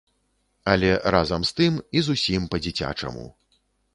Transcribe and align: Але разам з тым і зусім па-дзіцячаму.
Але 0.71 0.87
разам 1.15 1.43
з 1.49 1.53
тым 1.59 1.77
і 2.01 2.03
зусім 2.09 2.47
па-дзіцячаму. 2.55 3.27